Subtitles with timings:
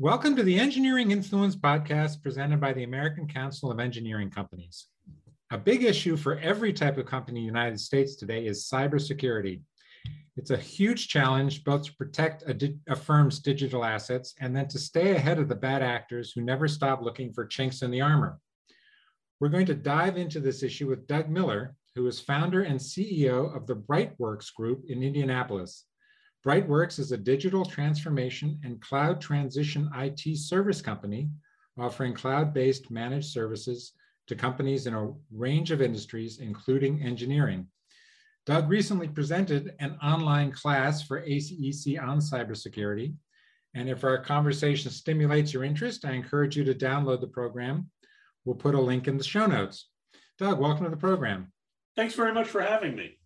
[0.00, 4.86] Welcome to the Engineering Influence podcast presented by the American Council of Engineering Companies.
[5.50, 9.60] A big issue for every type of company in the United States today is cybersecurity.
[10.36, 14.78] It's a huge challenge both to protect a, a, firm's digital assets and then to
[14.78, 18.38] stay ahead of the bad actors who never stop looking for chinks in the armor.
[19.40, 23.52] We're going to dive into this issue with Doug Miller, who is founder and CEO
[23.52, 25.86] of the Brightworks Group in Indianapolis.
[26.46, 31.30] Brightworks is a digital transformation and cloud transition IT service company
[31.78, 33.92] offering cloud-based managed services
[34.28, 37.66] to companies in a range of industries, including engineering.
[38.46, 43.14] Doug recently presented an online class for ACEC on cybersecurity.
[43.74, 47.90] And if our conversation stimulates your interest, I encourage you to download the program.
[48.44, 49.88] We'll put a link in the show notes.
[50.38, 51.52] Doug, welcome to the program.
[51.96, 53.17] Thanks very much for having me.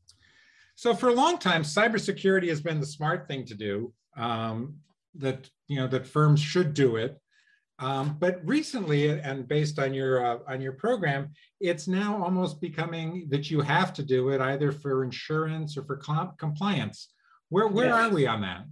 [0.74, 3.92] So for a long time, cybersecurity has been the smart thing to do.
[4.16, 4.76] Um,
[5.16, 7.18] that you know that firms should do it.
[7.78, 13.26] Um, but recently, and based on your uh, on your program, it's now almost becoming
[13.30, 15.96] that you have to do it either for insurance or for
[16.38, 17.12] compliance.
[17.48, 17.94] Where where yes.
[17.94, 18.64] are we on that?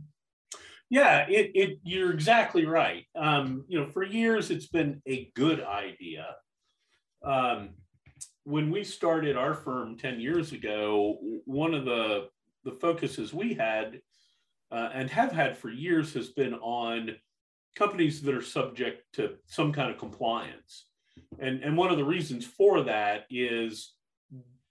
[0.89, 3.05] Yeah, it, it you're exactly right.
[3.15, 6.37] Um, you know, for years it's been a good idea.
[7.25, 7.71] Um,
[8.45, 12.29] when we started our firm 10 years ago, one of the,
[12.65, 14.01] the focuses we had
[14.71, 17.17] uh, and have had for years has been on
[17.77, 20.87] companies that are subject to some kind of compliance.
[21.39, 23.95] And, and one of the reasons for that is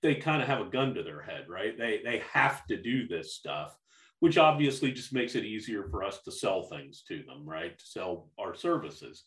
[0.01, 1.77] they kind of have a gun to their head, right?
[1.77, 3.75] They, they have to do this stuff,
[4.19, 7.77] which obviously just makes it easier for us to sell things to them, right?
[7.77, 9.23] To sell our services.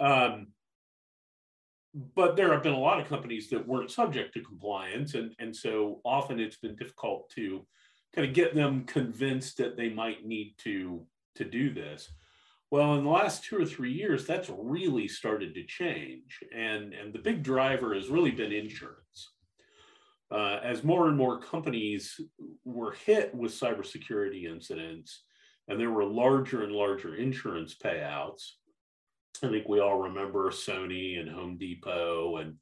[0.00, 0.48] Um,
[2.14, 5.54] but there have been a lot of companies that weren't subject to compliance and, and
[5.54, 7.66] so often it's been difficult to
[8.14, 11.02] kind of get them convinced that they might need to
[11.34, 12.10] to do this.
[12.70, 17.14] Well in the last two or three years that's really started to change and and
[17.14, 19.32] the big driver has really been insurance.
[20.30, 22.20] Uh, as more and more companies
[22.64, 25.22] were hit with cybersecurity incidents
[25.68, 28.42] and there were larger and larger insurance payouts
[29.42, 32.56] I think we all remember Sony and Home Depot and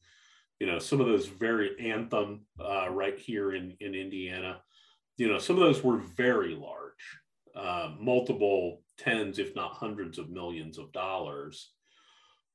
[0.60, 4.60] you know some of those very anthem uh, right here in in Indiana.
[5.16, 7.18] You know some of those were very large,
[7.56, 11.70] uh, multiple tens, if not hundreds of millions of dollars.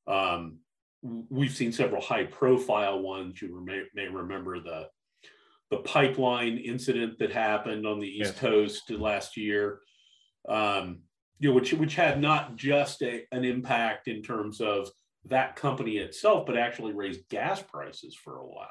[0.08, 0.60] Um,
[1.02, 3.42] we've seen several high profile ones.
[3.42, 4.88] You may, may remember the
[5.70, 8.42] the pipeline incident that happened on the East yeah.
[8.42, 9.82] Coast last year.
[10.48, 11.02] Um,
[11.40, 14.90] you know, which which had not just a, an impact in terms of
[15.26, 18.68] that company itself, but actually raised gas prices for a while.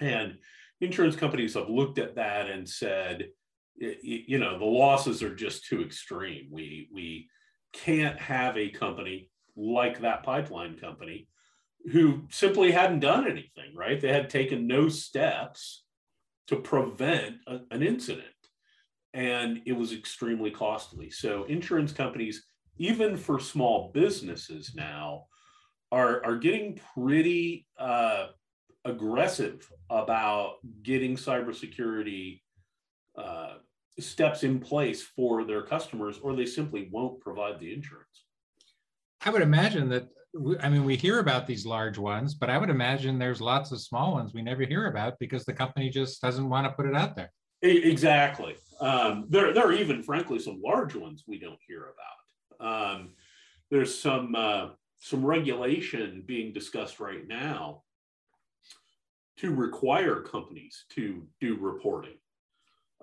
[0.00, 0.38] And
[0.80, 3.28] insurance companies have looked at that and said,
[3.76, 6.48] you know, the losses are just too extreme.
[6.50, 7.28] We we
[7.72, 11.28] can't have a company like that pipeline company
[11.90, 14.00] who simply hadn't done anything, right?
[14.00, 15.84] They had taken no steps
[16.46, 18.26] to prevent a, an incident
[19.14, 21.10] and it was extremely costly.
[21.10, 22.44] So insurance companies,
[22.78, 25.26] even for small businesses now,
[25.90, 28.28] are, are getting pretty uh,
[28.84, 32.40] aggressive about getting cybersecurity
[33.16, 33.56] uh,
[34.00, 38.24] steps in place for their customers, or they simply won't provide the insurance.
[39.24, 40.08] I would imagine that.
[40.60, 43.82] I mean, we hear about these large ones, but I would imagine there's lots of
[43.82, 46.96] small ones we never hear about because the company just doesn't want to put it
[46.96, 47.30] out there.
[47.60, 48.56] Exactly.
[48.82, 51.86] Um, there, there are even, frankly, some large ones we don't hear
[52.58, 52.92] about.
[52.94, 53.10] Um,
[53.70, 57.82] there's some uh, some regulation being discussed right now
[59.38, 62.18] to require companies to do reporting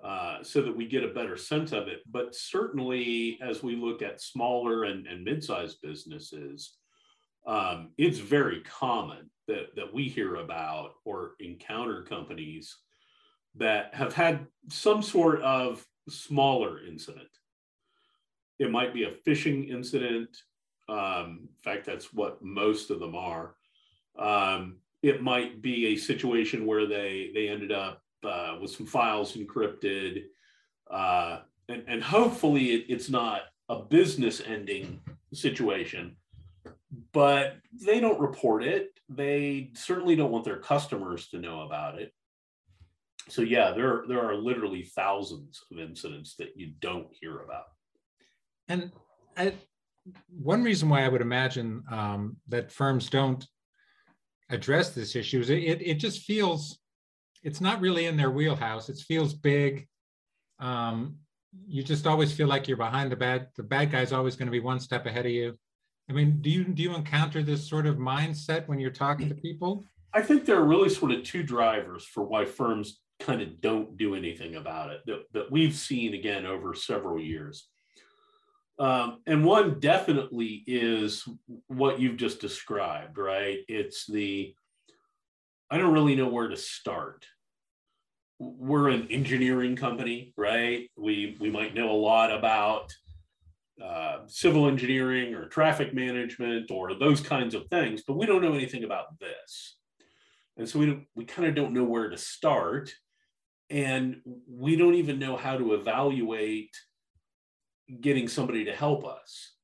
[0.04, 2.00] uh, so that we get a better sense of it.
[2.10, 6.76] But certainly, as we look at smaller and, and mid-sized businesses,
[7.46, 12.76] um, it's very common that, that we hear about or encounter companies
[13.56, 17.28] that have had some sort of smaller incident.
[18.58, 20.36] It might be a phishing incident.
[20.88, 23.54] Um, in fact, that's what most of them are.
[24.18, 29.34] Um, it might be a situation where they they ended up uh, with some files
[29.34, 30.24] encrypted,
[30.90, 35.00] uh, and, and hopefully it, it's not a business ending
[35.32, 36.16] situation.
[37.12, 38.90] But they don't report it.
[39.08, 42.12] They certainly don't want their customers to know about it
[43.28, 47.64] so yeah, there there are literally thousands of incidents that you don't hear about.
[48.68, 48.90] And
[49.36, 49.52] I,
[50.28, 53.44] one reason why I would imagine um, that firms don't
[54.48, 56.78] address this issue is it, it just feels
[57.42, 58.88] it's not really in their wheelhouse.
[58.88, 59.86] It feels big.
[60.58, 61.16] Um,
[61.66, 64.52] you just always feel like you're behind the bad the bad guy's always going to
[64.52, 65.58] be one step ahead of you
[66.08, 69.34] i mean do you do you encounter this sort of mindset when you're talking to
[69.34, 69.84] people
[70.14, 73.96] i think there are really sort of two drivers for why firms kind of don't
[73.96, 77.68] do anything about it that, that we've seen again over several years.
[78.78, 81.28] Um, and one definitely is
[81.66, 83.58] what you've just described right?
[83.68, 84.54] It's the
[85.70, 87.26] i don't really know where to start.
[88.38, 90.90] We're an engineering company, right?
[90.96, 92.90] We we might know a lot about
[93.84, 98.54] uh, civil engineering or traffic management or those kinds of things, but we don't know
[98.54, 99.76] anything about this,
[100.56, 102.90] and so we we kind of don't know where to start,
[103.70, 106.76] and we don't even know how to evaluate
[108.00, 109.54] getting somebody to help us,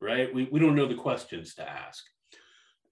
[0.00, 0.32] right?
[0.34, 2.04] We we don't know the questions to ask.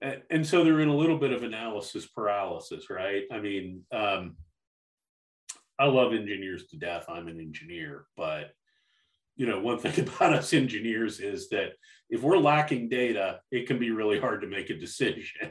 [0.01, 3.23] And, and so they're in a little bit of analysis paralysis, right?
[3.31, 4.37] I mean, um,
[5.79, 7.05] I love engineers to death.
[7.09, 8.51] I'm an engineer, but
[9.37, 11.73] you know, one thing about us engineers is that
[12.09, 15.49] if we're lacking data, it can be really hard to make a decision.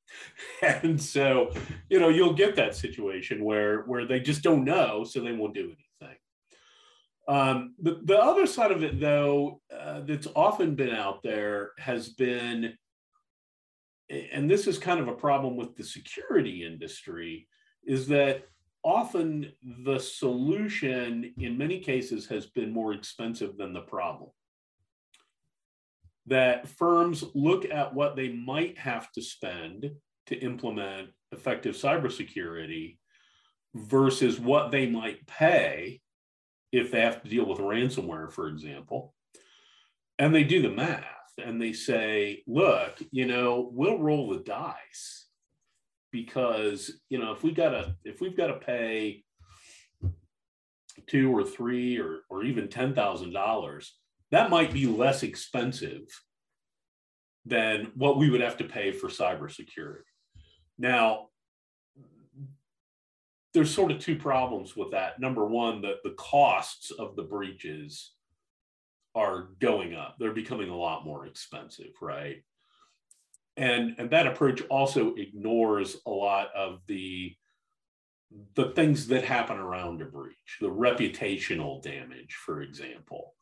[0.62, 1.52] and so,
[1.88, 5.54] you know, you'll get that situation where where they just don't know, so they won't
[5.54, 5.84] do anything.
[7.26, 12.10] Um, the, the other side of it, though, uh, that's often been out there has
[12.10, 12.74] been,
[14.10, 17.48] and this is kind of a problem with the security industry,
[17.86, 18.44] is that
[18.84, 19.50] often
[19.84, 24.30] the solution in many cases has been more expensive than the problem.
[26.26, 29.90] That firms look at what they might have to spend
[30.26, 32.98] to implement effective cybersecurity
[33.74, 36.00] versus what they might pay
[36.72, 39.14] if they have to deal with ransomware, for example.
[40.18, 41.04] And they do the math
[41.42, 45.23] and they say, look, you know, we'll roll the dice
[46.14, 49.24] because you know if we gotta if we've got to pay
[51.08, 53.96] two or three or or even ten thousand dollars,
[54.30, 56.06] that might be less expensive
[57.44, 60.02] than what we would have to pay for cybersecurity.
[60.78, 61.30] Now,
[63.52, 65.18] there's sort of two problems with that.
[65.18, 68.12] Number one, that the costs of the breaches
[69.16, 70.14] are going up.
[70.18, 72.36] They're becoming a lot more expensive, right?
[73.56, 77.34] And and that approach also ignores a lot of the
[78.56, 83.34] the things that happen around a breach the reputational damage for example.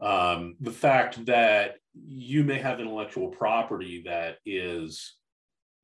[0.00, 5.14] Um, the fact that you may have intellectual property that is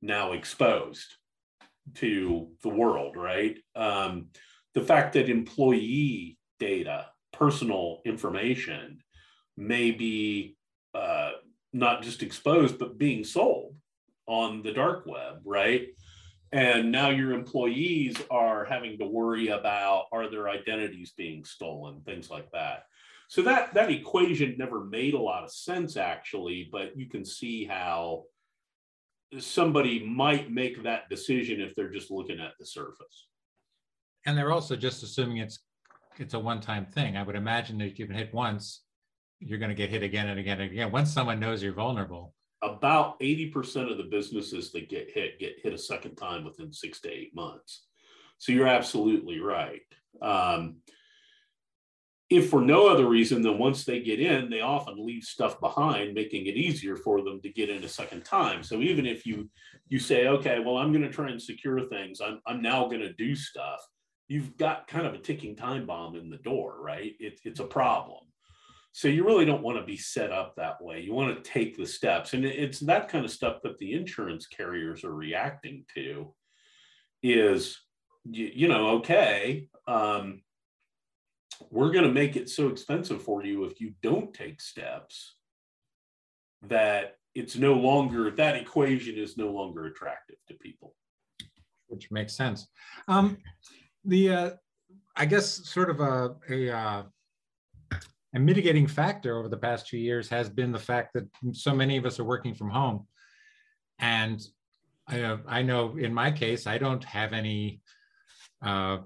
[0.01, 1.15] now exposed
[1.95, 3.57] to the world right?
[3.75, 4.27] Um,
[4.73, 8.99] the fact that employee data personal information
[9.57, 10.55] may be
[10.93, 11.31] uh,
[11.73, 13.75] not just exposed, but being sold
[14.27, 15.87] on the dark web, right?
[16.51, 22.29] And now your employees are having to worry about are their identities being stolen, things
[22.29, 22.83] like that.
[23.29, 27.63] So that that equation never made a lot of sense actually, but you can see
[27.63, 28.25] how
[29.39, 33.27] somebody might make that decision if they're just looking at the surface.
[34.25, 35.59] And they're also just assuming it's
[36.17, 37.15] it's a one-time thing.
[37.15, 38.81] I would imagine you've been hit once,
[39.41, 40.91] you're going to get hit again and again and again.
[40.91, 45.73] Once someone knows you're vulnerable, about 80% of the businesses that get hit get hit
[45.73, 47.85] a second time within six to eight months.
[48.37, 49.81] So you're absolutely right.
[50.21, 50.77] Um,
[52.29, 56.13] if for no other reason than once they get in, they often leave stuff behind,
[56.13, 58.63] making it easier for them to get in a second time.
[58.63, 59.49] So even if you
[59.89, 63.01] you say, okay, well, I'm going to try and secure things, I'm I'm now going
[63.01, 63.81] to do stuff.
[64.27, 67.13] You've got kind of a ticking time bomb in the door, right?
[67.19, 68.30] It, it's a problem.
[68.93, 70.99] So you really don't want to be set up that way.
[70.99, 72.33] You want to take the steps.
[72.33, 76.33] And it's that kind of stuff that the insurance carriers are reacting to
[77.23, 77.79] is,
[78.25, 80.41] you, you know, okay, um,
[81.69, 85.35] we're going to make it so expensive for you if you don't take steps
[86.63, 90.95] that it's no longer, that equation is no longer attractive to people.
[91.87, 92.67] Which makes sense.
[93.07, 93.37] Um,
[94.03, 94.49] the, uh,
[95.15, 97.03] I guess, sort of a, a uh,
[98.33, 101.97] a mitigating factor over the past two years has been the fact that so many
[101.97, 103.07] of us are working from home.
[103.99, 104.41] And
[105.07, 107.81] I, uh, I know in my case, I don't have any
[108.61, 108.99] uh,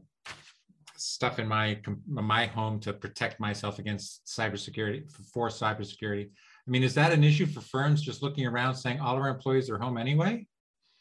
[0.95, 6.29] stuff in my my home to protect myself against cybersecurity for cybersecurity.
[6.67, 9.69] I mean, is that an issue for firms just looking around saying all our employees
[9.69, 10.47] are home anyway?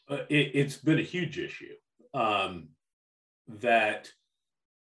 [0.09, 1.75] Uh, it, has been a huge issue
[2.13, 2.69] um,
[3.49, 4.11] that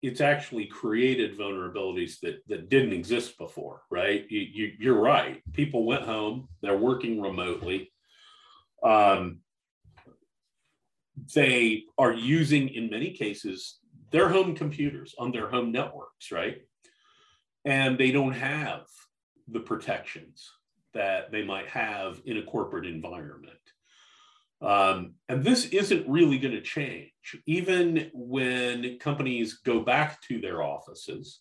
[0.03, 4.27] it's actually created vulnerabilities that, that didn't exist before, right?
[4.29, 5.41] You, you, are right.
[5.53, 7.93] People went home, they're working remotely.
[8.83, 9.39] Um,
[11.35, 13.79] they are using, in many cases,
[14.11, 16.63] their home computers on their home networks, right?
[17.65, 18.87] and they don't have
[19.49, 20.51] the protections
[20.95, 23.57] that they might have in a corporate environment.
[24.63, 27.11] Um, and this isn't really going to change.
[27.47, 31.41] Even when companies go back to their offices,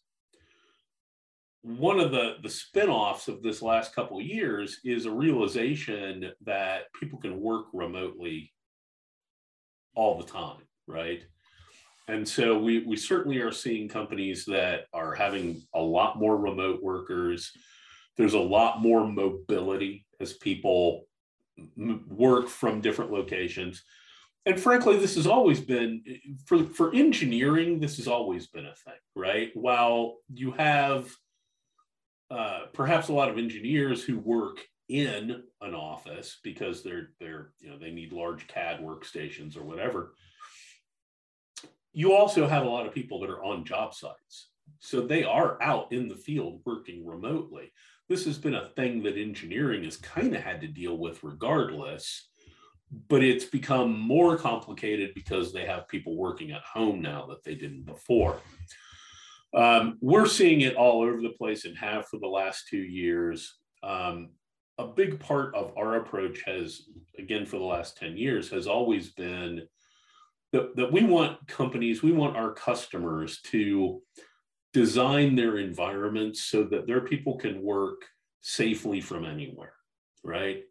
[1.62, 7.20] one of the, the spin-offs of this last couple years is a realization that people
[7.20, 8.52] can work remotely
[9.94, 11.24] all the time, right?
[12.08, 16.82] And so we, we certainly are seeing companies that are having a lot more remote
[16.82, 17.52] workers.
[18.18, 21.06] There's a lot more mobility as people
[21.76, 23.84] work from different locations.
[24.46, 26.04] And frankly, this has always been
[26.46, 29.52] for, for engineering, this has always been a thing, right?
[29.54, 31.12] While you have
[32.32, 37.70] uh, perhaps a lot of engineers who work in an office because they're they're you
[37.70, 40.14] know they need large CAD workstations or whatever.
[41.94, 44.50] You also have a lot of people that are on job sites.
[44.80, 47.72] So they are out in the field working remotely
[48.12, 52.30] this has been a thing that engineering has kind of had to deal with regardless
[53.08, 57.56] but it's become more complicated because they have people working at home now that they
[57.56, 58.38] didn't before.
[59.54, 63.58] Um, we're seeing it all over the place and have for the last two years.
[63.84, 64.32] Um,
[64.78, 66.82] a big part of our approach has
[67.18, 69.68] again for the last 10 years has always been
[70.54, 74.02] that, that we want companies we want our customers to
[74.74, 78.06] design their environments so that their people can work
[78.42, 79.74] safely from anywhere,
[80.24, 80.64] right?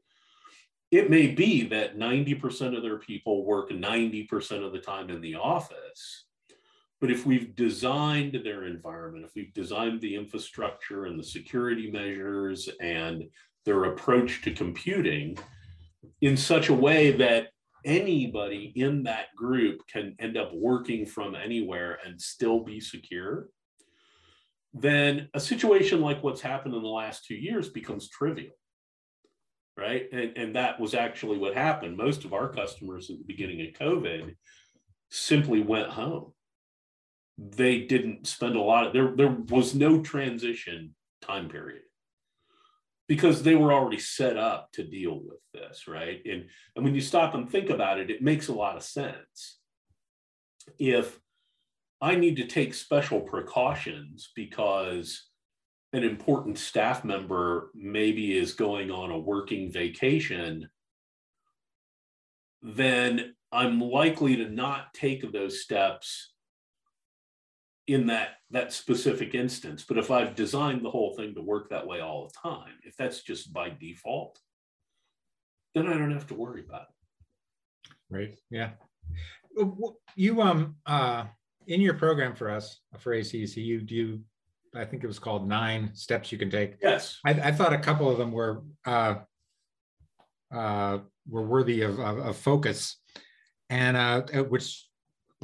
[0.91, 5.37] It may be that 90% of their people work 90% of the time in the
[5.37, 6.25] office.
[7.01, 12.69] But if we've designed their environment, if we've designed the infrastructure and the security measures
[12.81, 13.25] and
[13.65, 15.39] their approach to computing
[16.21, 17.49] in such a way that
[17.85, 23.49] anybody in that group can end up working from anywhere and still be secure,
[24.73, 28.53] then a situation like what's happened in the last two years becomes trivial.
[29.77, 30.09] Right.
[30.13, 31.97] And, and that was actually what happened.
[31.97, 34.35] Most of our customers at the beginning of COVID
[35.11, 36.33] simply went home.
[37.39, 41.83] They didn't spend a lot of there, there was no transition time period
[43.09, 46.21] because they were already set up to deal with this, right?
[46.25, 46.45] And,
[46.77, 49.59] and when you stop and think about it, it makes a lot of sense.
[50.79, 51.19] If
[52.01, 55.29] I need to take special precautions because
[55.93, 60.69] an important staff member maybe is going on a working vacation,
[62.63, 66.33] then I'm likely to not take those steps
[67.87, 69.85] in that that specific instance.
[69.87, 72.97] But if I've designed the whole thing to work that way all the time, if
[72.97, 74.39] that's just by default,
[75.75, 77.93] then I don't have to worry about it.
[78.09, 78.39] Right.
[78.51, 78.71] Yeah.
[80.15, 81.25] You um uh
[81.71, 84.21] in your program for us for ACEC, you do,
[84.75, 86.77] I think it was called nine steps you can take.
[86.83, 87.19] Yes.
[87.25, 89.15] I, I thought a couple of them were uh,
[90.53, 90.99] uh,
[91.29, 92.97] were worthy of, of, of focus,
[93.69, 94.85] and uh, which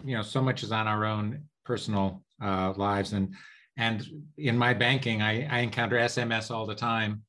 [0.04, 3.34] you know so much is on our own personal uh, lives and
[3.76, 4.04] and
[4.38, 7.22] in my banking, I, I encounter SMS all the time.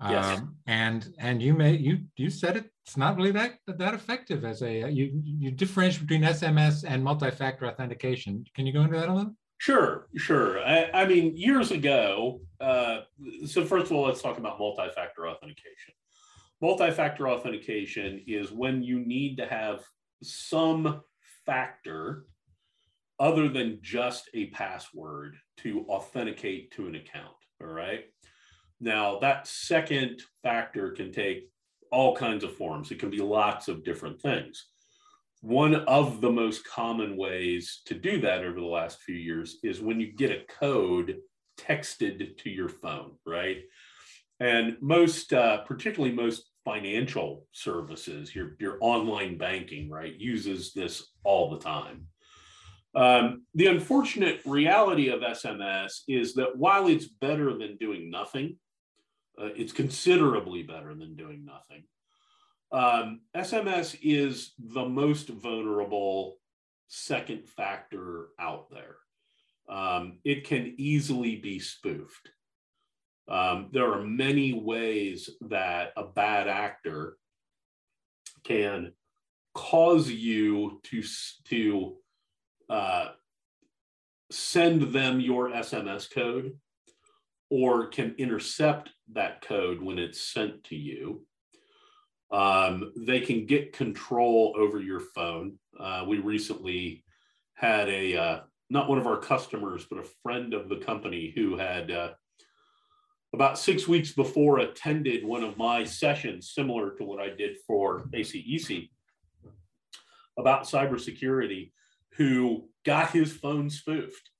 [0.00, 0.38] Yes.
[0.38, 4.44] Um, and and you may you you said it it's not really that that effective
[4.44, 8.44] as a you you differentiate between SMS and multi-factor authentication.
[8.54, 9.34] Can you go into that a little?
[9.58, 10.58] Sure, sure.
[10.66, 12.40] I, I mean, years ago.
[12.60, 13.02] Uh,
[13.46, 15.94] so first of all, let's talk about multi-factor authentication.
[16.60, 19.84] Multi-factor authentication is when you need to have
[20.20, 21.02] some
[21.46, 22.24] factor
[23.20, 27.36] other than just a password to authenticate to an account.
[27.60, 28.06] All right.
[28.80, 31.48] Now, that second factor can take
[31.92, 32.90] all kinds of forms.
[32.90, 34.66] It can be lots of different things.
[35.42, 39.80] One of the most common ways to do that over the last few years is
[39.80, 41.18] when you get a code
[41.58, 43.58] texted to your phone, right?
[44.40, 51.50] And most, uh, particularly most financial services, your, your online banking, right, uses this all
[51.50, 52.06] the time.
[52.94, 58.56] Um, the unfortunate reality of SMS is that while it's better than doing nothing,
[59.42, 61.84] uh, it's considerably better than doing nothing.
[62.70, 66.36] Um, SMS is the most vulnerable
[66.86, 68.96] second factor out there.
[69.68, 72.30] Um, it can easily be spoofed.
[73.28, 77.16] Um, there are many ways that a bad actor
[78.44, 78.92] can
[79.54, 81.02] cause you to,
[81.46, 81.96] to
[82.68, 83.08] uh,
[84.30, 86.52] send them your SMS code
[87.52, 91.22] or can intercept that code when it's sent to you.
[92.30, 95.58] Um, they can get control over your phone.
[95.78, 97.04] Uh, we recently
[97.52, 98.40] had a uh,
[98.70, 102.12] not one of our customers, but a friend of the company who had uh,
[103.34, 108.08] about six weeks before attended one of my sessions, similar to what I did for
[108.14, 108.88] ACEC
[110.38, 111.70] about cybersecurity,
[112.16, 114.30] who got his phone spoofed.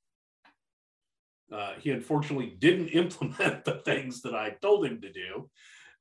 [1.52, 5.50] Uh, he unfortunately didn't implement the things that I told him to do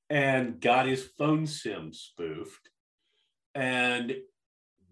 [0.10, 2.70] and got his phone sim spoofed.
[3.56, 4.16] And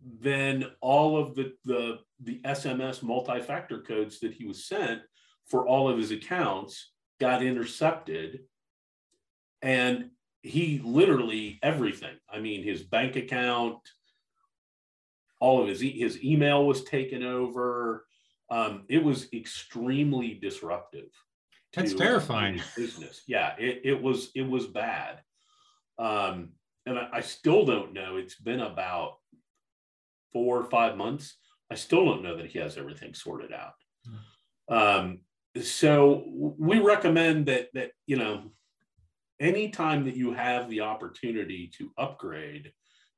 [0.03, 5.01] then all of the, the, the SMS multi factor codes that he was sent
[5.47, 8.39] for all of his accounts got intercepted.
[9.61, 10.11] And
[10.41, 13.77] he literally everything i mean his bank account
[15.39, 18.05] all of his e- his email was taken over
[18.51, 21.09] um, it was extremely disruptive
[21.73, 22.61] that's terrifying.
[22.75, 23.21] business.
[23.27, 25.21] Yeah it, it was it was bad.
[25.97, 26.49] Um,
[26.85, 28.17] and I, I still don't know.
[28.17, 29.17] It's been about
[30.33, 31.37] four or five months.
[31.71, 33.73] I still don't know that he has everything sorted out.
[34.67, 34.73] Hmm.
[34.75, 35.19] um,
[35.61, 38.51] so we recommend that that you know
[39.39, 42.71] anytime that you have the opportunity to upgrade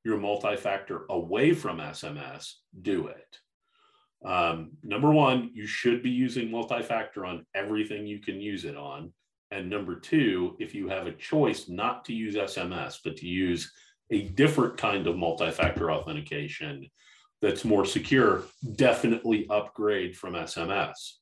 [0.03, 3.38] your multi-factor away from SMS, do it.
[4.24, 9.12] Um, number one, you should be using multi-factor on everything you can use it on.
[9.50, 13.72] And number two, if you have a choice not to use SMS, but to use
[14.12, 16.88] a different kind of multi-factor authentication
[17.42, 18.44] that's more secure,
[18.75, 21.13] definitely upgrade from SMS.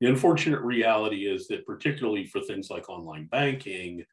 [0.00, 4.04] The unfortunate reality is that, particularly for things like online banking,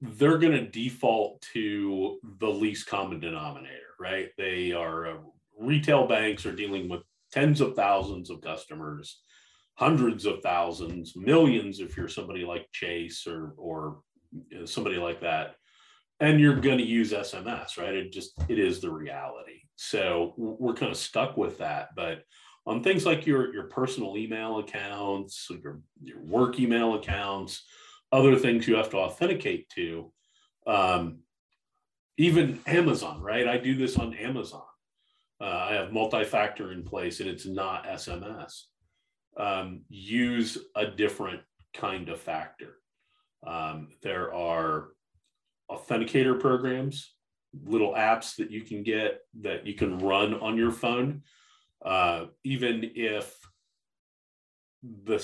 [0.00, 4.28] they're going to default to the least common denominator, right?
[4.38, 5.16] They are uh,
[5.58, 9.20] retail banks are dealing with tens of thousands of customers,
[9.74, 14.00] hundreds of thousands, millions if you're somebody like Chase or or
[14.64, 15.56] somebody like that,
[16.20, 17.94] and you're going to use SMS, right?
[17.94, 19.60] It just it is the reality.
[19.76, 22.22] So we're kind of stuck with that, but
[22.66, 27.62] on things like your your personal email accounts, your your work email accounts
[28.14, 30.12] other things you have to authenticate to.
[30.68, 31.18] Um,
[32.16, 33.48] even Amazon, right?
[33.48, 34.62] I do this on Amazon.
[35.40, 38.62] Uh, I have multi-factor in place, and it's not SMS.
[39.36, 41.40] Um, use a different
[41.74, 42.76] kind of factor.
[43.46, 44.90] Um, there are
[45.70, 47.14] authenticator programs,
[47.64, 51.22] little apps that you can get that you can run on your phone.
[51.84, 53.36] Uh, even if
[54.82, 55.16] the,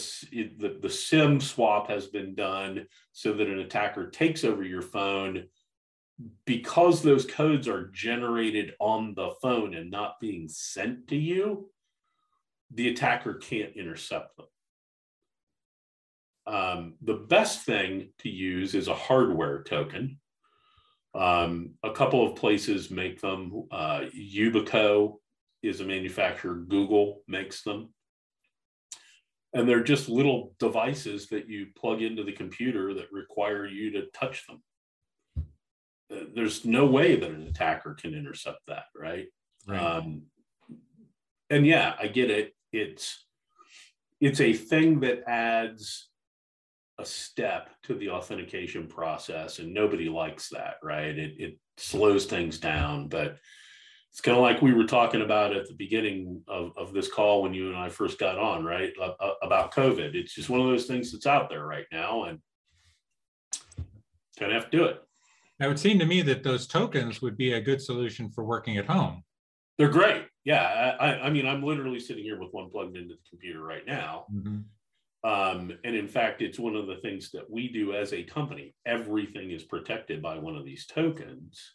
[0.59, 5.44] the, the SIM swap has been done so that an attacker takes over your phone
[6.44, 11.70] because those codes are generated on the phone and not being sent to you,
[12.72, 14.46] the attacker can't intercept them.
[16.46, 20.18] Um, the best thing to use is a hardware token.
[21.14, 23.66] Um, a couple of places make them.
[23.70, 25.16] Uh, Yubico
[25.62, 27.90] is a manufacturer, Google makes them
[29.52, 34.06] and they're just little devices that you plug into the computer that require you to
[34.14, 34.62] touch them
[36.35, 39.27] there's no way that an attacker can intercept that right,
[39.66, 39.81] right.
[39.81, 40.23] Um,
[41.49, 43.27] and yeah i get it it's
[44.20, 46.09] it's a thing that adds
[46.99, 52.59] a step to the authentication process and nobody likes that right it, it slows things
[52.59, 53.38] down but
[54.11, 57.42] it's kind of like we were talking about at the beginning of, of this call
[57.42, 58.92] when you and I first got on, right?
[59.40, 60.16] About COVID.
[60.16, 62.40] It's just one of those things that's out there right now and
[64.37, 65.01] kind of have to do it.
[65.61, 68.44] Now, it would seem to me that those tokens would be a good solution for
[68.44, 69.23] working at home.
[69.77, 70.25] They're great.
[70.44, 70.96] Yeah.
[70.99, 74.25] I, I mean, I'm literally sitting here with one plugged into the computer right now.
[74.35, 74.61] Mm-hmm.
[75.23, 78.75] Um, and in fact, it's one of the things that we do as a company.
[78.87, 81.75] Everything is protected by one of these tokens.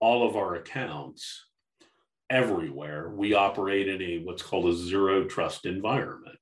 [0.00, 1.46] All of our accounts
[2.30, 3.10] everywhere.
[3.10, 6.38] We operate in a what's called a zero trust environment.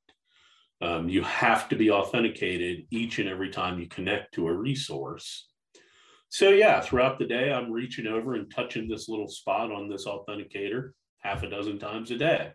[0.80, 5.48] Um, you have to be authenticated each and every time you connect to a resource.
[6.32, 10.06] So yeah, throughout the day, I'm reaching over and touching this little spot on this
[10.06, 12.52] authenticator half a dozen times a day.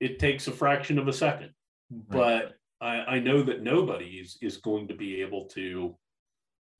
[0.00, 1.52] It takes a fraction of a second,
[1.92, 2.08] right.
[2.10, 5.96] but I, I know that nobody is, is going to be able to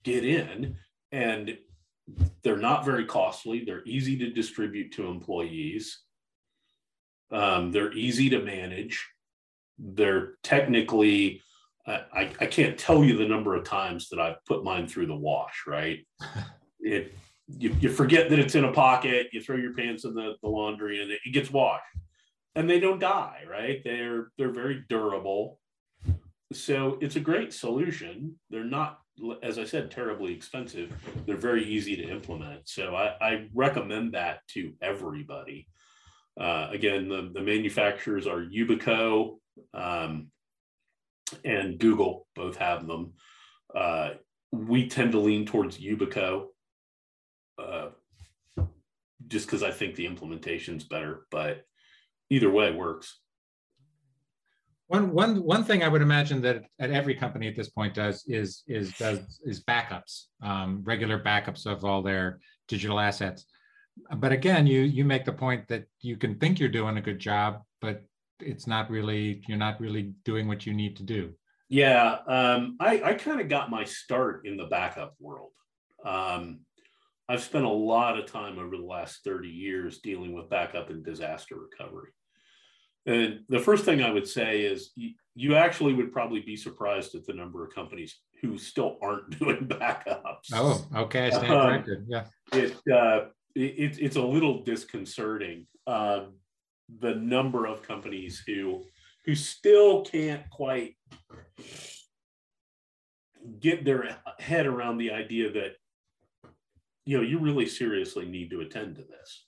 [0.02, 0.76] get in
[1.12, 1.56] and
[2.42, 3.62] they're not very costly.
[3.64, 6.00] They're easy to distribute to employees.
[7.30, 9.06] Um, they're easy to manage.
[9.78, 11.40] They're technically,
[11.86, 15.16] I, I can't tell you the number of times that I've put mine through the
[15.16, 16.06] wash, right?
[16.80, 17.14] it
[17.46, 20.48] you, you forget that it's in a pocket, you throw your pants in the, the
[20.48, 21.84] laundry and it, it gets washed.
[22.54, 23.82] And they don't die, right?
[23.84, 25.58] They're they're very durable.
[26.52, 28.38] So it's a great solution.
[28.48, 29.00] They're not
[29.42, 30.92] as I said, terribly expensive.
[31.26, 32.68] They're very easy to implement.
[32.68, 35.68] So I, I recommend that to everybody.
[36.38, 39.36] Uh, again, the, the manufacturers are Yubico,
[39.72, 40.30] um,
[41.44, 43.12] and Google, both have them.
[43.74, 44.10] Uh,
[44.52, 46.46] we tend to lean towards Yubico
[47.58, 47.88] uh,
[49.28, 51.64] just because I think the implementation's better, but
[52.30, 53.20] either way works.
[54.86, 58.22] One, one, one thing I would imagine that at every company at this point does
[58.26, 63.46] is is does is backups, um, regular backups of all their digital assets.
[64.16, 67.18] But again, you you make the point that you can think you're doing a good
[67.18, 68.04] job, but
[68.40, 71.32] it's not really you're not really doing what you need to do.
[71.68, 75.50] Yeah, um, I, I kind of got my start in the backup world.
[76.04, 76.60] Um,
[77.28, 81.04] I've spent a lot of time over the last 30 years dealing with backup and
[81.04, 82.10] disaster recovery.
[83.06, 87.14] And the first thing I would say is you, you actually would probably be surprised
[87.14, 90.52] at the number of companies who still aren't doing backups.
[90.52, 91.30] Oh, okay.
[91.30, 91.84] Um.
[92.06, 92.24] Yeah.
[92.52, 95.66] It, uh, it, it's a little disconcerting.
[95.86, 96.34] Um,
[97.00, 98.84] the number of companies who
[99.24, 100.96] who still can't quite
[103.60, 105.76] get their head around the idea that
[107.04, 109.46] you know you really seriously need to attend to this.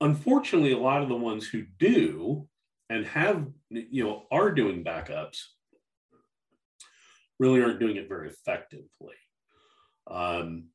[0.00, 2.46] Unfortunately a lot of the ones who do
[2.90, 5.42] and have you know are doing backups
[7.38, 9.14] really aren't doing it very effectively.
[10.08, 10.68] Um,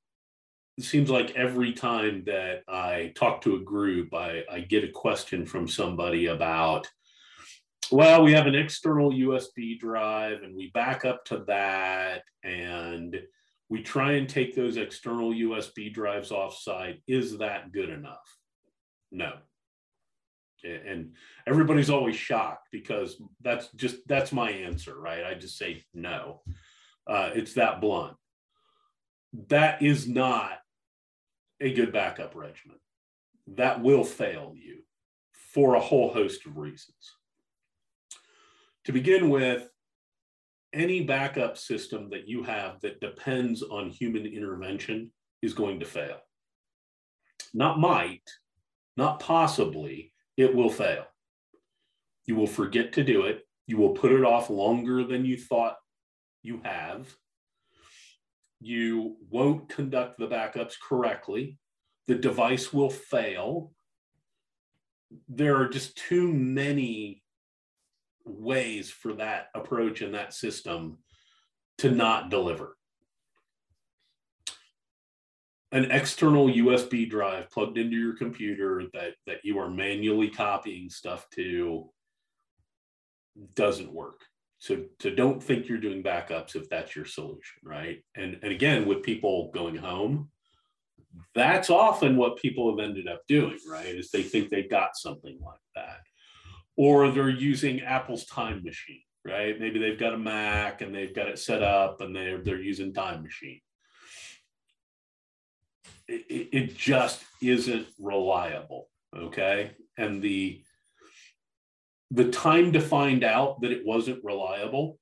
[0.82, 4.90] it seems like every time that I talk to a group, I, I get a
[4.90, 6.90] question from somebody about,
[7.92, 13.16] well, we have an external USB drive and we back up to that and
[13.70, 17.04] we try and take those external USB drives offsite.
[17.08, 18.36] Is that good enough?
[19.12, 19.34] No.
[20.64, 21.14] And
[21.46, 25.26] everybody's always shocked because that's just that's my answer, right?
[25.26, 26.42] I just say no.
[27.06, 28.18] Uh, it's that blunt.
[29.48, 30.58] That is not
[31.62, 32.78] a good backup regimen.
[33.56, 34.80] That will fail you
[35.54, 37.16] for a whole host of reasons.
[38.86, 39.70] To begin with,
[40.74, 46.18] any backup system that you have that depends on human intervention is going to fail.
[47.54, 48.24] Not might,
[48.96, 51.06] not possibly, it will fail.
[52.26, 53.42] You will forget to do it.
[53.68, 55.76] You will put it off longer than you thought
[56.42, 57.14] you have
[58.62, 61.58] you won't conduct the backups correctly,
[62.08, 63.72] the device will fail.
[65.28, 67.24] There are just too many
[68.24, 71.00] ways for that approach and that system
[71.80, 72.78] to not deliver.
[75.72, 81.28] An external USB drive plugged into your computer that, that you are manually copying stuff
[81.32, 81.90] to
[83.56, 84.22] doesn't work
[84.62, 88.04] so so don't think you're doing backups if that's your solution right?
[88.16, 90.30] And and again with people going home
[91.36, 95.38] that's often what people have ended up doing right is they think they've got something
[95.44, 96.00] like that.
[96.78, 99.60] Or they're using apple's time machine right?
[99.60, 102.94] Maybe they've got a mac and they've got it set up and they're they're using
[102.94, 103.62] time machine.
[106.08, 109.72] It, it just isn't reliable okay?
[109.98, 110.64] And the
[112.12, 115.00] the time to find out that it wasn't reliable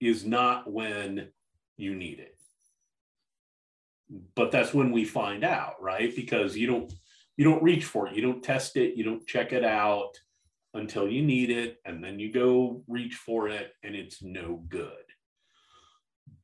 [0.00, 1.28] is not when
[1.76, 2.36] you need it.
[4.36, 6.14] But that's when we find out right?
[6.14, 6.92] Because you don't
[7.36, 8.14] you don't reach for it.
[8.14, 8.96] You don't test it.
[8.96, 10.12] You don't check it out
[10.74, 14.92] until you need it and then you go reach for it and it's no good.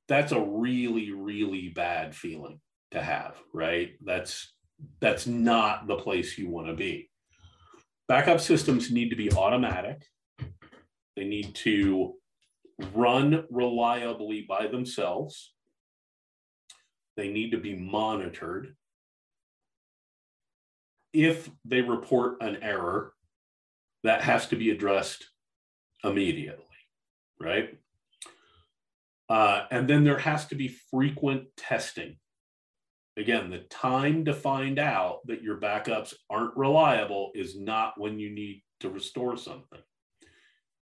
[0.08, 3.92] That's a really really bad feeling to have right?
[4.04, 4.52] That's
[5.00, 7.10] that's not the place you want to be
[8.06, 10.04] Backup systems need to be automatic.
[11.16, 12.14] They need to
[12.92, 15.54] run reliably by themselves.
[17.16, 18.74] They need to be monitored.
[21.12, 23.14] If they report an error,
[24.02, 25.26] that has to be addressed
[26.02, 26.64] immediately,
[27.40, 27.78] right?
[29.28, 32.16] Uh, and then there has to be frequent testing
[33.16, 38.30] again, the time to find out that your backups aren't reliable is not when you
[38.30, 39.80] need to restore something.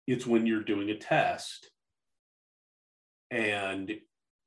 [0.06, 1.70] It's when you're doing a test
[3.30, 3.92] and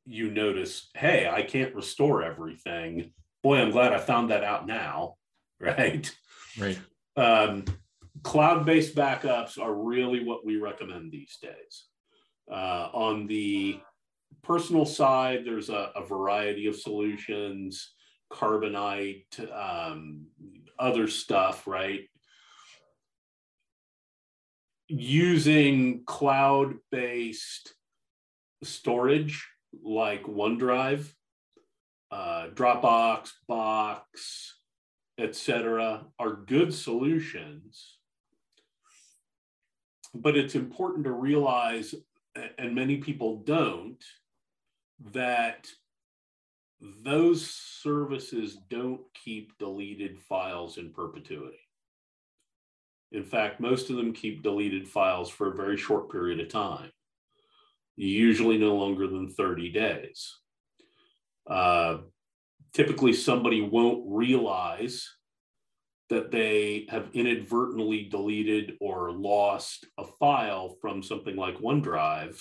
[0.05, 3.13] you notice, hey, I can't restore everything.
[3.43, 5.15] Boy, I'm glad I found that out now.
[5.63, 6.11] Right.
[6.57, 6.79] Right.
[7.15, 7.65] Um,
[8.23, 11.85] Cloud based backups are really what we recommend these days.
[12.51, 13.79] Uh, on the
[14.43, 17.93] personal side, there's a, a variety of solutions,
[18.31, 20.25] carbonite, um,
[20.79, 22.01] other stuff, right?
[24.87, 27.73] Using cloud based
[28.63, 29.47] storage
[29.83, 31.11] like OneDrive,
[32.11, 34.55] uh, Dropbox, Box,
[35.17, 37.97] etc., are good solutions.
[40.13, 41.95] But it's important to realize,
[42.57, 44.03] and many people don't,
[45.13, 45.67] that
[47.03, 51.59] those services don't keep deleted files in perpetuity.
[53.11, 56.91] In fact, most of them keep deleted files for a very short period of time,
[57.95, 60.37] usually no longer than 30 days.
[61.47, 61.97] Uh,
[62.73, 65.07] typically, somebody won't realize
[66.09, 72.39] that they have inadvertently deleted or lost a file from something like OneDrive,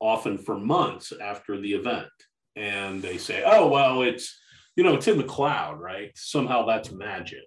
[0.00, 2.08] often for months after the event.
[2.56, 4.38] And they say, oh, well, it's,
[4.76, 6.12] you know, it's in the cloud, right?
[6.14, 7.44] Somehow that's magic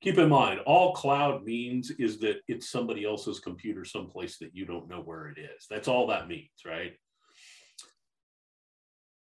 [0.00, 4.64] keep in mind, all cloud means is that it's somebody else's computer someplace that you
[4.64, 5.66] don't know where it is.
[5.68, 6.92] That's all that means, right?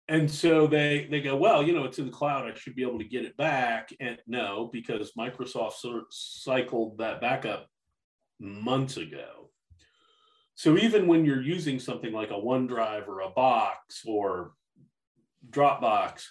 [0.08, 2.44] And so they they go, well, you know, it's in the cloud.
[2.44, 3.88] I should be able to get it back.
[4.00, 7.68] And no, because Microsoft sort of cycled that backup
[8.38, 9.43] months ago.
[10.54, 14.52] So even when you're using something like a OneDrive or a Box or
[15.50, 16.24] Dropbox,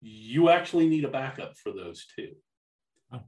[0.00, 2.34] you actually need a backup for those too
[3.12, 3.22] oh.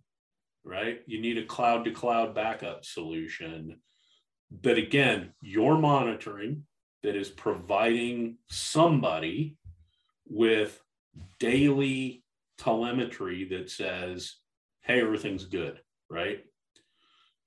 [0.65, 1.01] right?
[1.07, 3.81] You need a cloud to cloud backup solution.
[4.51, 6.65] But again, you're monitoring
[7.03, 9.57] that is providing somebody
[10.29, 10.81] with
[11.39, 12.23] daily
[12.59, 14.37] telemetry that says,
[14.83, 16.45] hey, everything's good, right?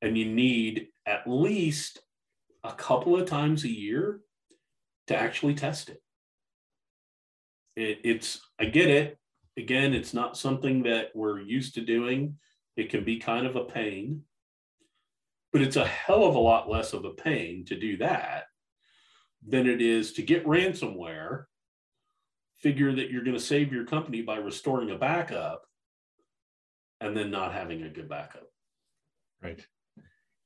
[0.01, 2.01] And you need at least
[2.63, 4.21] a couple of times a year
[5.07, 6.01] to actually test it.
[7.75, 9.17] it it's, I get it.
[9.57, 12.37] Again, it's not something that we're used to doing
[12.75, 14.23] it can be kind of a pain,
[15.51, 18.45] but it's a hell of a lot less of a pain to do that
[19.47, 21.45] than it is to get ransomware,
[22.55, 25.63] figure that you're going to save your company by restoring a backup,
[27.01, 28.47] and then not having a good backup.
[29.41, 29.65] Right.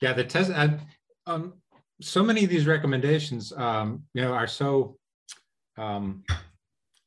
[0.01, 0.51] Yeah, the test.
[0.51, 0.69] Uh,
[1.27, 1.53] um,
[2.02, 4.98] so many of these recommendations, um, you know, are so
[5.78, 6.24] um,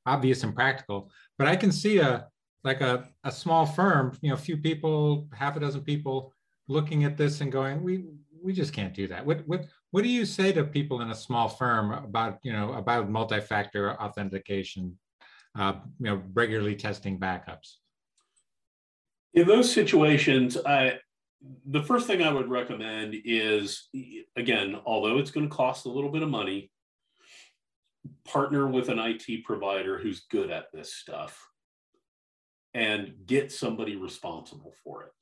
[0.07, 1.11] obvious and practical.
[1.39, 2.27] But I can see a
[2.63, 6.35] like a, a small firm, you know, a few people, half a dozen people
[6.69, 8.05] looking at this and going, we
[8.43, 9.25] we just can't do that.
[9.25, 12.73] What what what do you say to people in a small firm about you know
[12.75, 14.99] about multi-factor authentication,
[15.59, 17.77] uh, you know, regularly testing backups?
[19.35, 20.99] In those situations, I
[21.67, 23.89] the first thing I would recommend is
[24.37, 26.71] again, although it's going to cost a little bit of money,
[28.25, 31.49] partner with an IT provider who's good at this stuff
[32.75, 35.13] and get somebody responsible for it.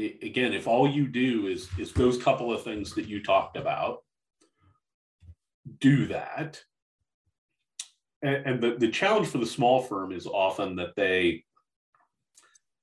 [0.00, 0.26] it.
[0.26, 3.98] again, if all you do is is those couple of things that you talked about,
[5.80, 6.60] do that.
[8.22, 11.44] And, and the, the challenge for the small firm is often that they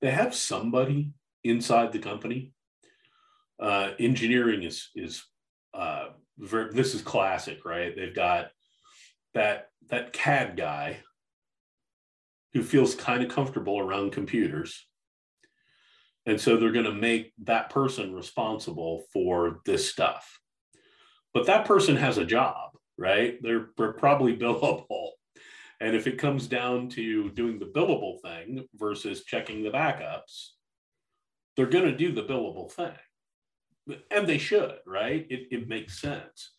[0.01, 1.11] they have somebody
[1.43, 2.51] inside the company.
[3.59, 5.23] Uh, engineering is is
[5.73, 7.95] uh, very, this is classic, right?
[7.95, 8.49] They've got
[9.33, 11.03] that that CAD guy
[12.53, 14.87] who feels kind of comfortable around computers.
[16.25, 20.39] And so they're going to make that person responsible for this stuff.
[21.33, 23.37] But that person has a job, right?
[23.41, 25.11] They're, they're probably billable.
[25.79, 30.49] And if it comes down to doing the billable thing versus checking the backups,
[31.61, 32.91] they're going to do the billable thing.
[34.09, 35.25] And they should, right?
[35.29, 36.51] It, it makes sense.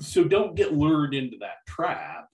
[0.00, 2.30] So don't get lured into that trap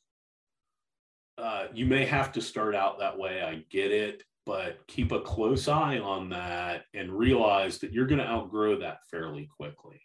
[1.39, 3.43] uh, you may have to start out that way.
[3.43, 8.21] I get it, but keep a close eye on that and realize that you're going
[8.21, 10.01] to outgrow that fairly quickly.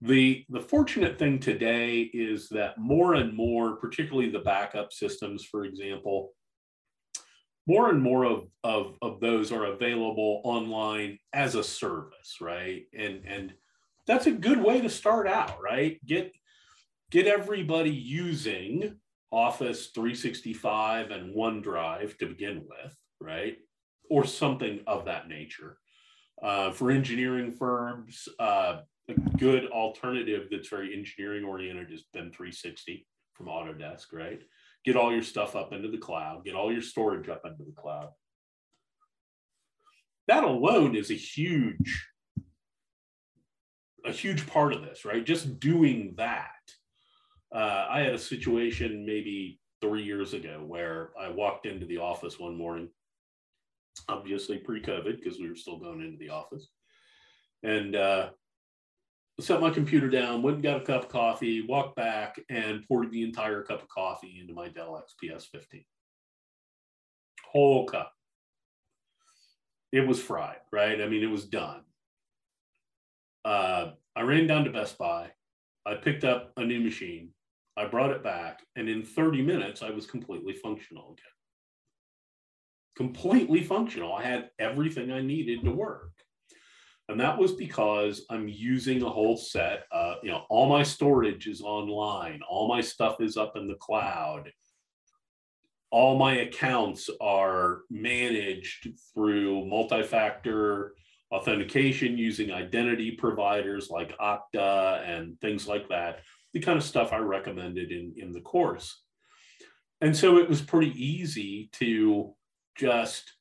[0.00, 5.64] The, the fortunate thing today is that more and more, particularly the backup systems, for
[5.64, 6.32] example,
[7.66, 12.84] more and more of, of, of those are available online as a service, right?
[12.96, 13.54] And, and
[14.06, 16.04] that's a good way to start out, right?
[16.04, 16.32] Get,
[17.10, 18.96] get everybody using
[19.30, 23.58] Office 365 and OneDrive to begin with, right?
[24.10, 25.78] Or something of that nature.
[26.42, 33.06] Uh, for engineering firms, uh, a good alternative that's very engineering oriented is BIM 360
[33.32, 34.40] from Autodesk, right?
[34.84, 37.72] Get all your stuff up into the cloud, get all your storage up into the
[37.72, 38.08] cloud.
[40.28, 42.08] That alone is a huge,
[44.04, 45.24] a huge part of this, right?
[45.24, 46.50] Just doing that
[47.54, 52.38] uh, I had a situation maybe three years ago where I walked into the office
[52.38, 52.88] one morning,
[54.08, 56.68] obviously pre-COVID because we were still going into the office,
[57.62, 58.30] and uh,
[59.40, 63.10] set my computer down, went and got a cup of coffee, walked back, and poured
[63.10, 65.84] the entire cup of coffee into my Dell XPS 15.
[67.50, 68.12] whole cup.
[69.92, 71.00] It was fried, right?
[71.00, 71.82] I mean, it was done.
[73.44, 75.30] Uh, I ran down to Best Buy.
[75.84, 77.30] I picked up a new machine.
[77.76, 81.24] I brought it back, and in 30 minutes, I was completely functional again.
[82.96, 84.14] Completely functional.
[84.14, 86.12] I had everything I needed to work.
[87.12, 89.84] And that was because I'm using a whole set.
[89.92, 93.76] Uh, you know, all my storage is online, all my stuff is up in the
[93.76, 94.50] cloud.
[95.90, 100.94] All my accounts are managed through multi factor
[101.30, 106.20] authentication using identity providers like Okta and things like that,
[106.54, 109.02] the kind of stuff I recommended in, in the course.
[110.00, 112.34] And so it was pretty easy to
[112.76, 113.32] just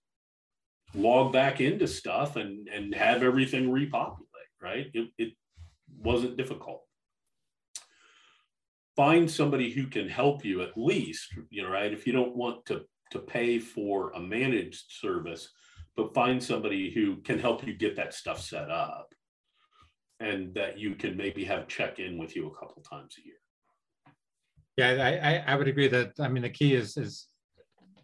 [0.94, 4.28] log back into stuff and, and have everything repopulate,
[4.62, 4.88] right?
[4.94, 5.34] It, it
[5.98, 6.84] wasn't difficult.
[8.96, 11.94] Find somebody who can help you at least, you know, right?
[11.94, 15.50] If you don't want to, to pay for a managed service,
[15.96, 19.14] but find somebody who can help you get that stuff set up
[20.20, 23.36] and that you can maybe have check in with you a couple times a year.
[24.78, 27.28] Yeah, I, I, would agree that, I mean, the key is, is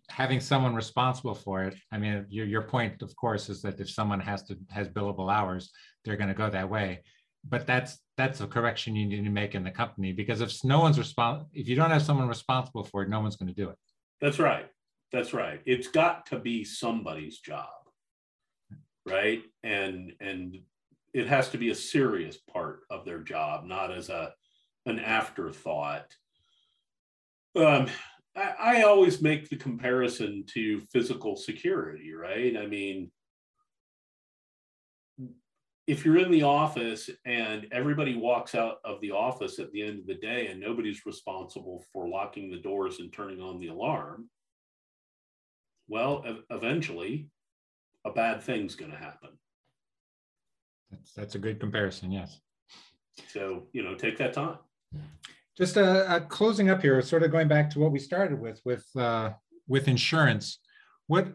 [0.10, 1.76] having someone responsible for it.
[1.92, 5.34] I mean, your, your point, of course, is that if someone has to, has billable
[5.34, 5.72] hours,
[6.04, 7.02] they're going to go that way.
[7.48, 10.80] But that's, that's a correction you need to make in the company because if no
[10.80, 13.70] one's responsible, if you don't have someone responsible for it, no one's going to do
[13.70, 13.76] it.
[14.20, 14.68] That's right.
[15.12, 15.62] That's right.
[15.66, 17.68] It's got to be somebody's job
[19.08, 19.42] right?
[19.64, 20.58] And and
[21.14, 24.34] it has to be a serious part of their job, not as a
[24.86, 26.06] an afterthought.
[27.56, 27.88] Um,
[28.38, 32.56] I, I always make the comparison to physical security, right?
[32.56, 33.12] I mean,
[35.88, 40.00] if you're in the office and everybody walks out of the office at the end
[40.00, 44.30] of the day and nobody's responsible for locking the doors and turning on the alarm,
[45.88, 47.30] well, eventually
[48.06, 49.30] a bad thing's going to happen.
[50.92, 52.12] That's that's a good comparison.
[52.12, 52.40] Yes.
[53.30, 54.58] So you know, take that time.
[55.58, 58.62] Just uh, uh, closing up here, sort of going back to what we started with
[58.64, 59.32] with uh,
[59.68, 60.60] with insurance.
[61.08, 61.34] What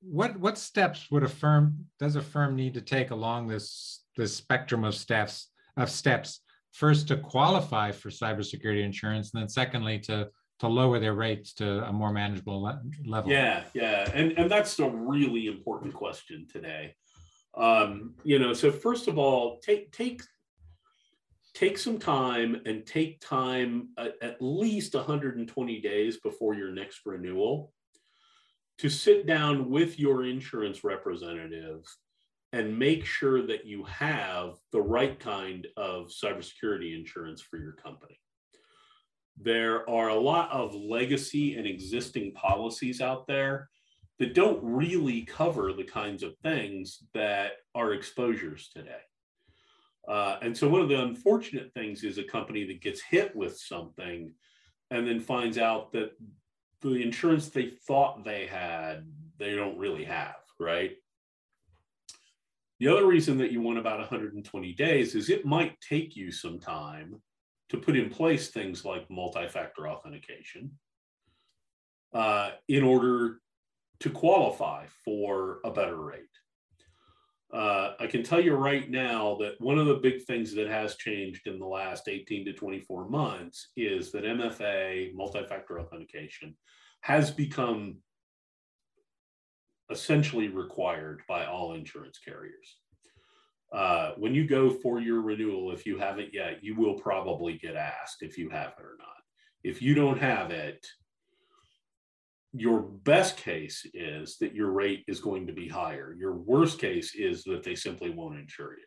[0.00, 4.34] what what steps would a firm does a firm need to take along this this
[4.34, 6.40] spectrum of steps of steps
[6.72, 10.28] first to qualify for cybersecurity insurance, and then secondly to
[10.60, 13.30] to lower their rates to a more manageable le- level?
[13.30, 16.94] Yeah, yeah, and and that's a really important question today.
[17.54, 20.22] Um, you know, so first of all, take take
[21.54, 27.72] take some time and take time at, at least 120 days before your next renewal
[28.78, 31.84] to sit down with your insurance representative
[32.54, 38.18] and make sure that you have the right kind of cybersecurity insurance for your company
[39.40, 43.68] there are a lot of legacy and existing policies out there
[44.18, 49.00] that don't really cover the kinds of things that are exposures today.
[50.08, 53.56] Uh, and so, one of the unfortunate things is a company that gets hit with
[53.56, 54.32] something
[54.90, 56.12] and then finds out that
[56.80, 59.06] the insurance they thought they had,
[59.38, 60.92] they don't really have, right?
[62.80, 66.58] The other reason that you want about 120 days is it might take you some
[66.58, 67.22] time
[67.68, 70.72] to put in place things like multi-factor authentication
[72.12, 73.38] uh, in order
[74.00, 76.24] to qualify for a better rate.
[77.52, 80.96] Uh, I can tell you right now that one of the big things that has
[80.96, 86.56] changed in the last 18 to 24 months is that MFA, multi-factor authentication,
[87.02, 87.98] has become
[89.90, 92.78] essentially required by all insurance carriers
[93.72, 97.74] uh, when you go for your renewal, if you haven't yet, you will probably get
[97.74, 99.08] asked if you have it or not.
[99.64, 100.86] If you don't have it,
[102.54, 106.14] your best case is that your rate is going to be higher.
[106.18, 108.84] Your worst case is that they simply won't insure you.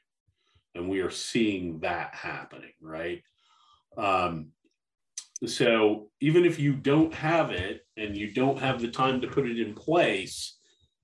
[0.76, 3.24] And we are seeing that happening, right?
[3.98, 4.50] Um,
[5.46, 9.50] so even if you don't have it and you don't have the time to put
[9.50, 10.58] it in place,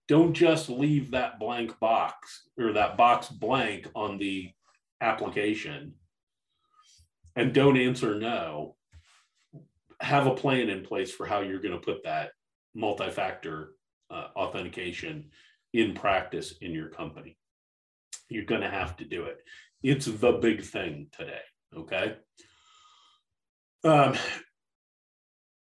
[0.07, 4.51] don't just leave that blank box or that box blank on the
[4.99, 5.93] application
[7.35, 8.75] and don't answer no
[9.99, 12.31] have a plan in place for how you're going to put that
[12.73, 13.71] multi-factor
[14.09, 15.29] uh, authentication
[15.73, 17.37] in practice in your company.
[18.29, 19.37] You're going to have to do it.
[19.83, 21.41] It's the big thing today
[21.75, 22.15] okay?
[23.83, 24.15] Um,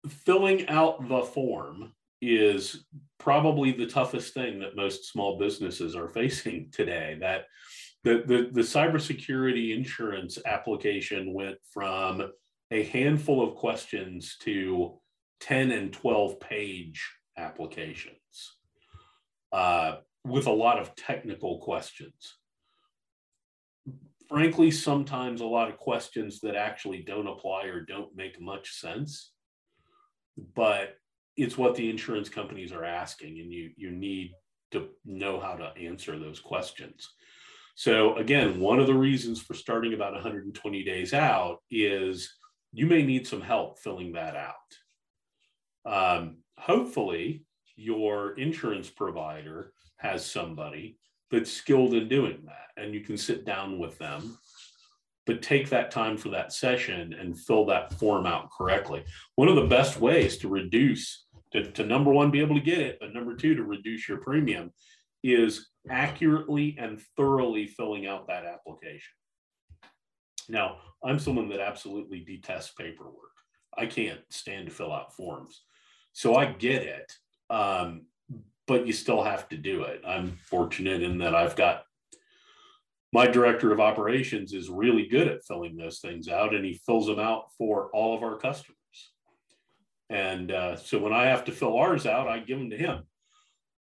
[0.09, 2.85] filling out the form is
[3.19, 7.17] probably the toughest thing that most small businesses are facing today.
[7.21, 7.45] That
[8.05, 12.31] the, the, the cybersecurity insurance application went from
[12.71, 14.99] a handful of questions to
[15.41, 18.57] 10 and 12 page applications
[19.53, 22.37] uh, with a lot of technical questions.
[24.29, 29.33] Frankly, sometimes a lot of questions that actually don't apply or don't make much sense,
[30.55, 30.97] but
[31.37, 34.33] it's what the insurance companies are asking, and you you need
[34.73, 37.09] to know how to answer those questions.
[37.75, 42.29] So again, one of the reasons for starting about 120 days out is
[42.73, 44.55] you may need some help filling that out.
[45.89, 47.45] Um, hopefully,
[47.77, 50.99] your insurance provider has somebody
[51.31, 54.39] that's skilled in doing that, and you can sit down with them.
[55.27, 59.05] But take that time for that session and fill that form out correctly.
[59.37, 62.79] One of the best ways to reduce, to, to number one, be able to get
[62.79, 64.73] it, but number two, to reduce your premium
[65.23, 69.15] is accurately and thoroughly filling out that application.
[70.49, 73.15] Now, I'm someone that absolutely detests paperwork.
[73.77, 75.63] I can't stand to fill out forms.
[76.19, 77.13] So I get it.
[77.49, 78.07] Um,
[78.67, 80.03] but you still have to do it.
[80.05, 81.85] I'm fortunate in that I've got
[83.13, 87.07] my director of operations is really good at filling those things out and he fills
[87.07, 88.75] them out for all of our customers.
[90.11, 93.05] And uh, so when I have to fill ours out, I give them to him.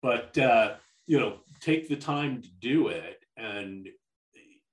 [0.01, 0.74] But, uh,
[1.09, 3.18] you know, take the time to do it.
[3.36, 3.89] And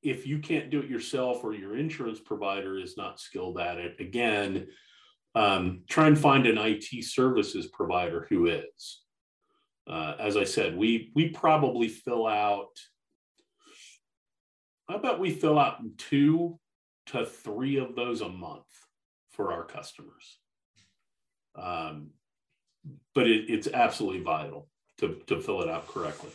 [0.04, 4.00] if you can't do it yourself or your insurance provider is not skilled at it,
[4.00, 4.68] again,
[5.36, 9.02] um, try and find an IT services provider who is.
[9.88, 12.72] Uh, as I said, we we probably fill out.
[14.90, 16.60] I bet we fill out two
[17.08, 18.64] to three of those a month
[19.32, 20.40] for our customers.
[21.56, 22.12] Um,
[23.14, 24.68] but it, it's absolutely vital
[25.00, 26.32] to, to fill it out correctly.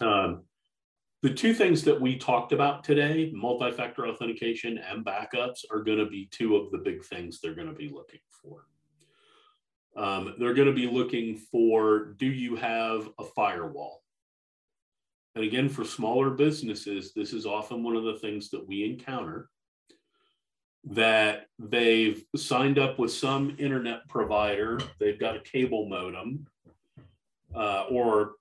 [0.00, 0.44] Um,
[1.22, 6.06] the two things that we talked about today, multi-factor authentication and backups, are going to
[6.06, 8.66] be two of the big things they're going to be looking for.
[9.96, 14.04] Um, they're going to be looking for, do you have a firewall?
[15.34, 19.50] And again, for smaller businesses, this is often one of the things that we encounter
[20.84, 26.46] that they've signed up with some internet provider, they've got a cable modem,
[27.54, 28.32] uh, or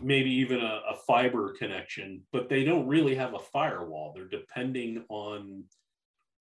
[0.00, 4.12] maybe even a, a, fiber connection, but they don't really have a firewall.
[4.14, 5.64] They're depending on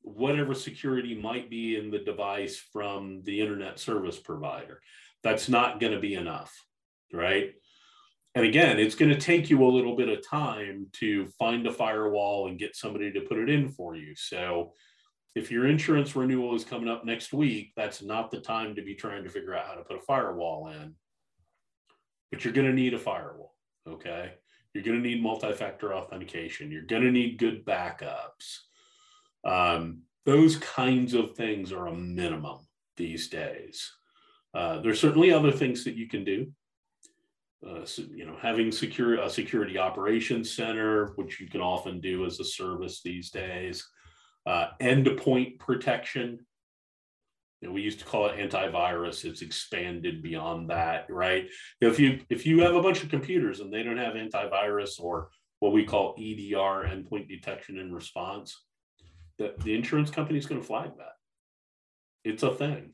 [0.01, 4.81] whatever security might be in the device from the internet service provider.
[5.23, 6.53] That's not going to be enough,
[7.11, 7.53] right?
[8.35, 11.73] And again, it's going to take you a little bit of time to find a
[11.73, 14.13] firewall and get somebody to put it in for you.
[14.15, 14.73] So
[15.35, 18.93] if your insurance renewal is coming up next week, that's not the time to be
[18.93, 20.93] trying to figure out how to put a firewall in
[22.31, 23.55] but you're going to need a firewall.
[23.87, 24.33] Okay.
[24.73, 26.71] You're going to need multi factor authentication.
[26.71, 28.59] You're going to need good backups.
[29.43, 32.67] Um, those kinds of things are a minimum
[32.97, 33.91] these days.
[34.53, 36.51] Uh, there's certainly other things that you can do.
[37.67, 42.25] Uh, so, you know, having secure a security operations center, which you can often do
[42.25, 43.87] as a service these days,
[44.45, 46.39] uh, endpoint protection,
[47.61, 49.25] you know, we used to call it antivirus.
[49.25, 51.47] It's expanded beyond that, right?
[51.81, 55.29] If you if you have a bunch of computers and they don't have antivirus or
[55.59, 58.55] what we call EDR, endpoint detection and response,
[59.39, 61.13] the, the insurance company is going to flag that.
[62.23, 62.93] It's a thing.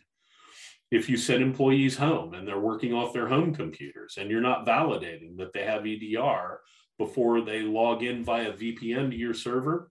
[0.91, 4.65] If you send employees home and they're working off their home computers and you're not
[4.65, 6.61] validating that they have EDR
[6.97, 9.89] before they log in via VPN to your server,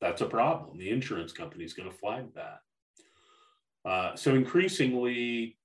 [0.00, 0.76] that's a problem.
[0.76, 2.58] The insurance company is going to flag that.
[3.84, 5.56] Uh, so increasingly,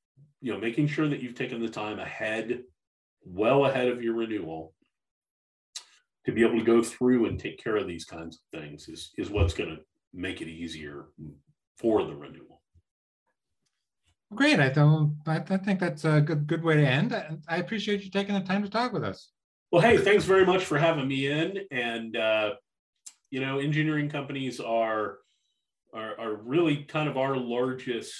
[0.41, 2.63] you know, making sure that you've taken the time ahead,
[3.25, 4.73] well ahead of your renewal,
[6.25, 9.11] to be able to go through and take care of these kinds of things is,
[9.17, 9.77] is what's going to
[10.13, 11.05] make it easier
[11.77, 12.61] for the renewal.
[14.35, 14.59] Great.
[14.59, 15.15] I don't.
[15.25, 17.15] I think that's a good good way to end.
[17.47, 19.31] I appreciate you taking the time to talk with us.
[19.71, 21.59] Well, hey, thanks very much for having me in.
[21.71, 22.55] And uh,
[23.29, 25.19] you know, engineering companies are
[25.97, 28.13] are, are really kind of our largest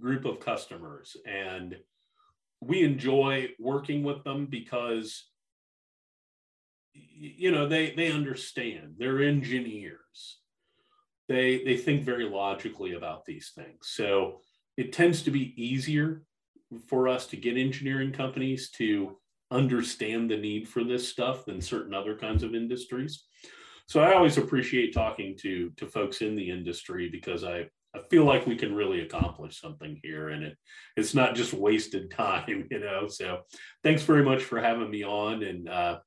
[0.00, 1.16] group of customers.
[1.26, 1.76] And
[2.60, 5.24] we enjoy working with them because
[6.92, 8.94] you know they they understand.
[8.98, 10.38] They're engineers.
[11.28, 13.78] They they think very logically about these things.
[13.82, 14.40] So
[14.76, 16.22] it tends to be easier
[16.86, 19.16] for us to get engineering companies to
[19.50, 23.24] understand the need for this stuff than certain other kinds of industries
[23.86, 28.24] so I always appreciate talking to to folks in the industry because I I feel
[28.24, 30.56] like we can really accomplish something here and it
[30.96, 33.08] it's not just wasted time, you know.
[33.08, 33.40] So
[33.82, 35.42] thanks very much for having me on.
[35.42, 35.98] And uh,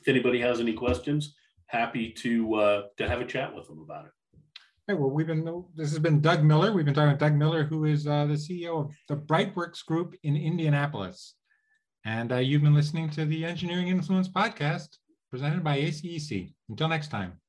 [0.00, 1.34] if anybody has any questions,
[1.66, 4.12] happy to uh, to have a chat with them about it.
[4.88, 5.44] right, well, we've been,
[5.76, 6.72] this has been Doug Miller.
[6.72, 10.14] We've been talking with Doug Miller, who is uh, the CEO of the Brightworks Group
[10.24, 11.34] in Indianapolis.
[12.04, 14.88] And uh, you've been listening to the Engineering Influence podcast
[15.30, 16.52] presented by ACEC.
[16.68, 17.40] Until next time.